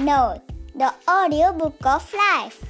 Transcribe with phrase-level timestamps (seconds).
[0.00, 0.40] Note
[0.74, 2.69] the audiobook of life.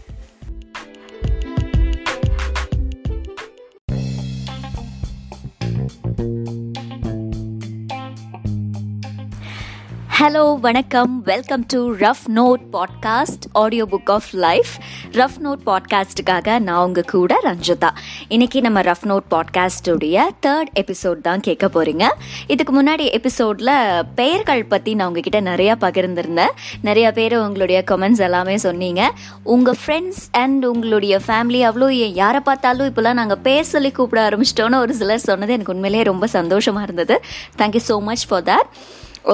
[10.21, 11.23] Hello வணக்கம்.
[11.23, 14.73] Welcome to rough note podcast audio book of life
[15.13, 17.91] rough note பாட்காஸ்ட்டுக்காக நான் உங்கள் கூட ரஞ்சிதா.
[18.29, 22.09] இன்றைக்கி நம்ம ரஃப் நோட் பாட்காஸ்டுடைய தேர்ட் எபிசோட் தான் கேட்க போகிறீங்க
[22.47, 23.73] இதுக்கு முன்னாடி எபிசோடில்
[24.15, 26.55] பெயர்கள் பற்றி நான் உங்ககிட்ட நிறையா பகிர்ந்திருந்தேன்.
[26.85, 29.11] நிறையா பேர் உங்களுடைய கமெண்ட்ஸ் எல்லாமே சொன்னீங்க.
[29.43, 31.91] உங்கள் ஃப்ரெண்ட்ஸ் அண்ட் உங்களுடைய ஃபேமிலி அவ்வளோ
[32.23, 36.83] யாரை பார்த்தாலும் இப்போலாம் நாங்கள் பேர் சொல்லி கூப்பிட ஆரம்பிச்சிட்டோன்னு ஒரு சிலர் சொன்னது எனக்கு உண்மையிலேயே ரொம்ப சந்தோஷமாக
[36.83, 37.17] இருந்தது.
[37.59, 38.69] Thank you so much for that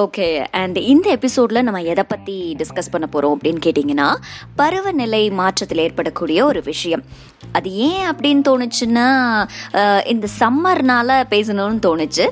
[0.01, 0.25] okay
[0.59, 4.07] and இந்த எபிசோடில் நம்ம எதை பற்றி டிஸ்கஸ் பண்ண போகிறோம் அப்படின்னு கேட்டிங்கன்னா
[4.59, 7.03] பருவநிலை மாற்றத்தில் ஏற்படக்கூடிய ஒரு விஷயம்.
[7.57, 9.05] அது ஏன் அப்படின்னு தோணுச்சுன்னா
[10.13, 12.25] இந்த சம்மர்னால பேசணும்னு தோணுச்சு.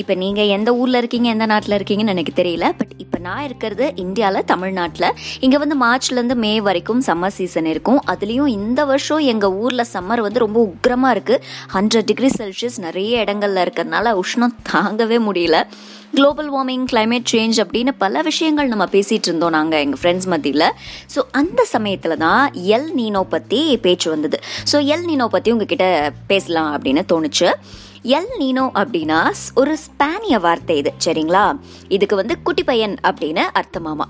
[0.00, 2.68] இப்போ நீங்கள் எந்த ஊரில் இருக்கீங்க எந்த நாட்டில் இருக்கீங்கன்னு எனக்கு தெரியல.
[2.80, 5.08] பட் இப்போ நான் இருக்கிறது இந்தியாவில் தமிழ்நாட்டில்.
[5.46, 8.00] இங்கே வந்து மார்ச்லேருந்து மே வரைக்கும் சம்மர் சீசன் இருக்கும்.
[8.14, 11.42] அதுலேயும் இந்த வருஷம் எங்கள் ஊரில் சம்மர் வந்து ரொம்ப உக்கிரமாக இருக்குது
[11.76, 15.58] ஹண்ட்ரட் டிகிரி செல்சியஸ் நிறைய இடங்கள்ல இருக்கிறதுனால உஷ்ணம் தாங்கவே முடியல.
[16.18, 20.64] குளோபல் வார்மிங் கிளைமேட் சேஞ்ச் அப்படின்னு பல விஷயங்கள் நம்ம பேசிகிட்டு இருந்தோம் நாங்கள் எங்கள் ஃப்ரெண்ட்ஸ் மத்தியில்.
[21.14, 22.44] ஸோ அந்த சமயத்தில் தான்
[22.76, 24.38] எல் நீனோ பற்றி பேச்சு வந்தது.
[24.70, 25.86] ஸோ எல் நீனோ பற்றி உங்ககிட்ட
[26.30, 27.48] பேசலாம் அப்படின்னு தோணுச்சு.
[28.18, 29.20] எல் நீனோ அப்படின்னா
[29.62, 31.44] ஒரு ஸ்பானிய வார்த்தை இது சரிங்களா?
[31.96, 34.06] இதுக்கு வந்து குட்டி பையன் அப்படின்னு அர்த்தமாமா.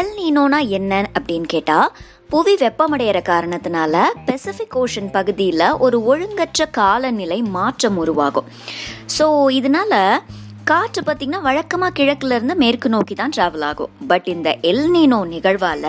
[0.00, 1.88] எல் நீனோனா என்ன அப்படின்னு கேட்டால்
[2.34, 8.50] புவி வெப்பமடைகிற காரணத்தினால பெசிபிக் ஓஷன் பகுதியில் ஒரு ஒழுங்கற்ற காலநிலை மாற்றம் உருவாகும்.
[9.18, 9.26] ஸோ
[9.60, 9.94] இதனால
[10.70, 13.92] காற்று பார்த்திங்கன்னா வழக்கமாக கிழக்குலேருந்து மேற்கு நோக்கி தான் ட்ராவல் ஆகும்.
[14.10, 15.88] பட் இந்த எல்னினோ நிகழ்வால்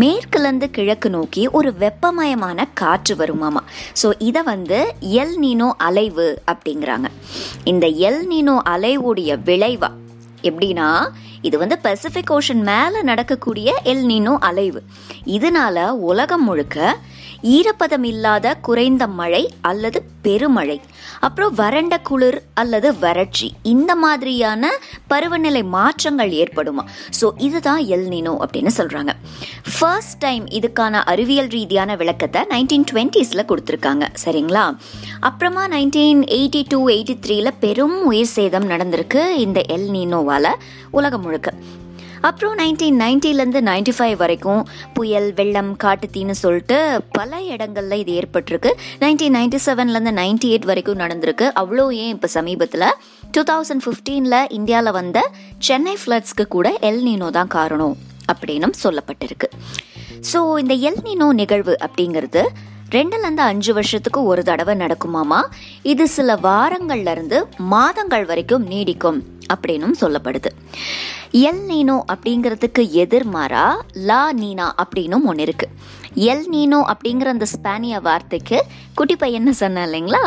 [0.00, 3.62] மேற்குலேருந்து கிழக்கு நோக்கி ஒரு வெப்பமயமான காற்று வருமாமா.
[4.00, 4.80] ஸோ இதை வந்து
[5.22, 7.08] எல் நீனோ அலைவு அப்படிங்கிறாங்க.
[7.72, 9.90] இந்த எல் நீனோ அலைவுடைய விளைவா
[10.48, 10.88] எப்படின்னா
[11.48, 14.80] இது வந்து பசிபிக் ஓஷன் மேலே நடக்கக்கூடிய எல் நீனோ அலைவு.
[15.36, 16.96] இதனால உலகம் முழுக்க
[17.56, 20.80] ஈரப்பதம் இல்லாத குறைந்த மழை அல்லது பெருமழை.
[21.20, 23.48] அப்புறம் வறண்ட குளிர் அல்லது வறட்சி.
[23.62, 24.70] இந்த மாதிரியான
[25.06, 26.84] பருவநிலை மாற்றங்கள் ஏற்படுமா.
[27.20, 29.14] ஸோ இதுதான் எல் நீனோ அப்படின்னு சொல்கிறாங்க
[29.78, 34.06] ஃபர்ஸ்ட் டைம் இதுக்கான அறிவியல் ரீதியான விளக்கத்தை நைன்டீன் டுவெண்ட்டீஸில் கொடுத்துருக்காங்க.
[34.24, 34.64] சரிங்களா?
[35.20, 40.52] அப்புறமா நைன்டீன் எயிட்டி டூ எயிட்டி த்ரீல பெரும் உயிர் சேதம் நடந்திருக்கு இந்த எல் நீனோவால்
[40.90, 41.50] உலகம் முழுக்க.
[42.28, 44.62] அப்புறம் நைன்டீன் நைன்டிலேருந்து நைன்டி ஃபைவ் வரைக்கும்
[44.96, 46.78] புயல் வெள்ளம் காட்டுத்தீன்னு சொல்லிட்டு
[47.18, 48.70] பல இடங்களில் இது ஏற்பட்டிருக்கு.
[49.02, 51.46] நைன்டீன் நைன்டி செவன்லேருந்து நைன்டி எயிட் வரைக்கும் நடந்திருக்கு.
[51.62, 52.86] அவ்வளோ ஏன் இப்போ சமீபத்தில்?
[53.36, 55.18] டூ தௌசண்ட் ஃபிஃப்டீனில் இந்தியாவில் வந்த
[55.68, 57.96] சென்னை ஃப்ளட்ஸ்க்கு கூட எல் நீனோ தான் காரணம்
[58.32, 59.50] அப்படின்னும் சொல்லப்பட்டிருக்கு.
[60.32, 62.44] ஸோ இந்த எல் நீனோ நிகழ்வு அப்படிங்கிறது
[62.96, 65.42] ரெண்டுலேருந்து அஞ்சு வருஷத்துக்கு ஒரு தடவை நடக்குமாமா?
[65.92, 67.38] இது சில வாரங்கள்லேருந்து
[67.74, 69.20] மாதங்கள் வரைக்கும் நீடிக்கும்.
[69.54, 70.50] அப்படின்னும் சொல்லப்படுது.
[71.48, 73.64] எல் நீனோ அப்படிங்கிறதுக்கு எதிர்மாறா
[74.08, 75.98] லா நீனா அப்படின்னும் ஒன்று இருக்குது
[76.30, 78.58] எல் நீனோ அப்படிங்கிற அந்த ஸ்பானிய வார்த்தைக்கு
[78.98, 80.22] குட்டி பையன்னு சொன்னேன் இல்லைங்களா?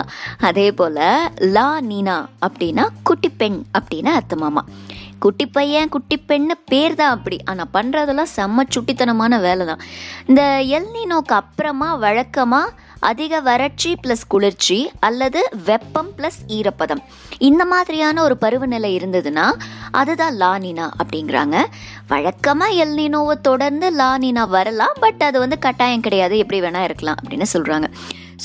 [0.49, 1.01] அதே போல்
[1.55, 2.17] லா நீனா
[2.47, 4.63] அப்படின்னா குட்டி பெண் அப்படின்னு அர்த்தமாமா.
[5.23, 7.37] குட்டி பையன் குட்டி பெண்ணு பேர் தான் அப்படி.
[7.51, 9.83] ஆனால் பண்ணுறதெல்லாம் செம்ம சுட்டித்தனமான வேலை தான்
[10.29, 10.41] இந்த
[10.77, 12.73] எல்னினோக்கு அப்புறமா வழக்கமாக
[13.11, 17.01] அதிக வறட்சி ப்ளஸ் குளிர்ச்சி அல்லது வெப்பம் ப்ளஸ் ஈரப்பதம்.
[17.49, 19.45] இந்த மாதிரியான ஒரு பருவநிலை இருந்ததுன்னா
[19.91, 21.57] அதுதான் லானினா அப்படிங்கிறாங்க.
[22.07, 27.87] வழக்கமாக எல்னினோவை தொடர்ந்து லானினா வரலாம் பட் அது வந்து கட்டாயம் கிடையாது எப்படி வேணால் இருக்கலாம் அப்படின்னு சொல்கிறாங்க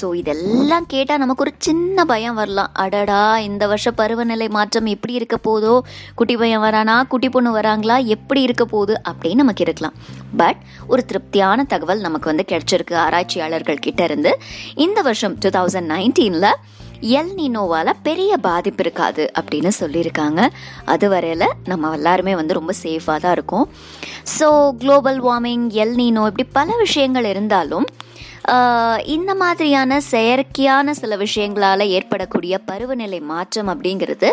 [0.00, 2.70] ஸோ இதெல்லாம் கேட்டால் நமக்கு ஒரு சின்ன பயம் வரலாம்.
[2.72, 5.75] அடடா இந்த வருஷம் பருவநிலை மாற்றம் எப்படி இருக்க போதோ?
[6.14, 6.97] குட்டி பையன் வரானா?
[7.06, 7.97] குட்டி பொண்ணு வராங்களா?
[8.16, 8.97] எப்படி இருக்க போகுது?
[9.08, 9.97] அப்படின்னு நமக்கு இருக்கலாம்.
[10.37, 14.32] பட் ஒரு திருப்தியான தகவல் நமக்கு வந்து கிடைச்சிருக்கு ஆராய்ச்சியாளர்கள் கிட்ட இருந்து.
[14.75, 16.50] இந்த வருஷம் டூ தௌசண்ட் நைன்டீனில்
[17.19, 20.41] எல் நீனோவால் பெரிய பாதிப்பு இருக்காது அப்படின்னு சொல்லியிருக்காங்க.
[20.84, 23.66] அது வரையில் நம்ம எல்லாருமே வந்து ரொம்ப சேஃபாக தான் இருக்கும்.
[24.38, 24.48] So
[24.82, 27.87] global warming El Niño இப்படி பல விஷயங்கள் இருந்தாலும்
[29.14, 34.28] இந்த மாதிரியான செயற்கையான சில விஷயங்களால் ஏற்படக்கூடிய பருவநிலை மாற்றம் அப்படிங்கிறது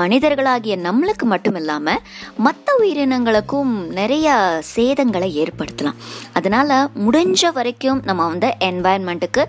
[0.00, 2.00] மனிதர்களாகிய நம்மளுக்கு மட்டும் இல்லாமல்
[2.46, 4.36] மற்ற உயிரினங்களுக்கும் நிறைய
[4.74, 6.00] சேதங்களை ஏற்படுத்தலாம்.
[6.38, 6.74] அதனால்
[7.06, 9.44] முடிஞ்ச வரைக்கும் நம்ம வந்து என்வாயன்மெண்ட்டுக்கு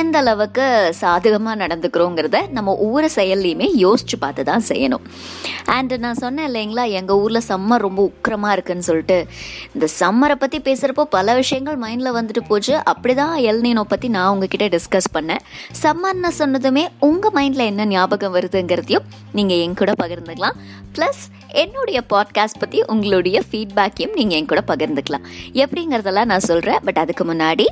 [0.00, 0.64] எந்த அளவுக்கு
[1.00, 5.04] சாதகமாக நடந்துக்கிறோங்கிறத நம்ம ஒவ்வொரு செயல்லையுமே யோசிச்சு பார்த்து தான் செய்யணும்.
[5.76, 9.18] அண்ட் நான் சொன்னேன் இல்லைங்களா எங்கள் ஊரில் சம்மர் ரொம்ப உக்கிரமாக இருக்குன்னு சொல்லிட்டு.
[9.74, 12.74] இந்த சம்மரை பற்றி பேசுகிறப்போ பல விஷயங்கள் மைண்டில் வந்துட்டு போச்சு.
[12.92, 15.42] அப்படிதான் எல்னினோ பற்றி நான் உங்ககிட்ட டிஸ்கஸ் பண்ணேன்.
[15.82, 19.06] சம்மர்னு சொன்னதுமே உங்கள் மைண்டில் என்ன ஞாபகம் வருதுங்கிறதையும்
[19.38, 20.56] நீங்கள் என் கூட பகிர்ந்துக்கலாம்.
[20.96, 21.22] ப்ளஸ்
[21.64, 25.26] என்னுடைய பாட்காஸ்ட் பற்றி உங்களுடைய ஃபீட்பேக்கையும் நீங்கள் என் கூட பகிர்ந்துக்கலாம்.
[25.64, 27.66] எப்படிங்கிறதெல்லாம் நான் சொல்கிறேன் பட் அதுக்கு முன்னாடி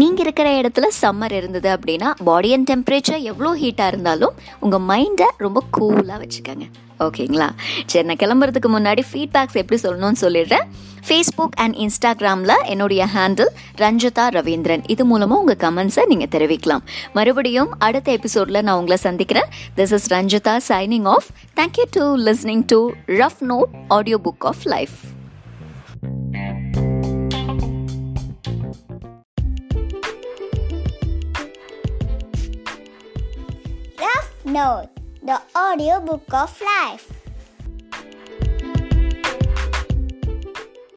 [0.00, 5.62] நீங்கள் இருக்கிற இடத்துல சம்மர் இருந்தது அப்படின்னா பாடி அண்ட் டெம்பரேச்சர் எவ்வளோ ஹீட்டாக இருந்தாலும் உங்கள் மைண்டை ரொம்ப
[5.78, 6.66] கூலாக வச்சுக்கோங்க.
[6.98, 7.48] ஓகேங்களா?
[7.86, 10.66] சரி நான் கிளம்புறதுக்கு முன்னாடி ஃபீட்பேக்ஸ் எப்படி சொல்லணும்னு சொல்லிடுறேன்.
[11.08, 14.82] ஃபேஸ்புக் அண்ட் இன்ஸ்டாகிராமில் என்னுடைய ஹேண்டில் ரஞ்சிதா ரவீந்திரன்.
[14.86, 16.84] இது மூலமாக உங்கள் கமெண்ட்ஸை நீங்கள் தெரிவிக்கலாம்.
[17.12, 19.48] மறுபடியும் அடுத்த எபிசோடில் நான் உங்களை சந்திக்கிறேன்.
[19.76, 21.28] This is Ranjitha signing off
[21.60, 24.96] thank you to listening to rough note audio book of life
[34.58, 34.97] Note,
[35.28, 37.17] the audio book of life.